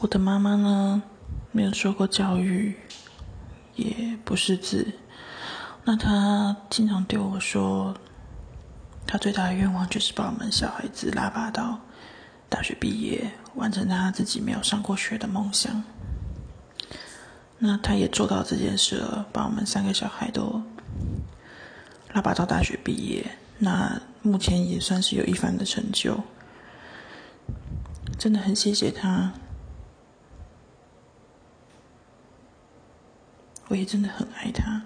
[0.00, 1.02] 我的妈妈呢，
[1.52, 2.74] 没有受过教育，
[3.76, 4.94] 也不识字。
[5.84, 7.94] 那她经常对我说，
[9.06, 11.78] 她最大的愿望就是把我们小孩子拉拔到
[12.48, 15.84] 大学毕业，完成她自己没有上过学的梦想。
[17.58, 20.62] 那她也做到这件事了，把我们三个小孩都
[22.14, 23.30] 拉拔到大学毕业。
[23.58, 26.18] 那目前也算是有一番的成就，
[28.18, 29.34] 真的很谢谢她。
[33.70, 34.82] 我也真的很爱他。